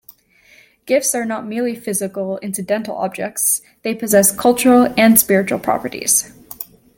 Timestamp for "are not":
1.13-1.45